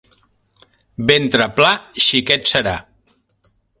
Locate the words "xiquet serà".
2.07-2.75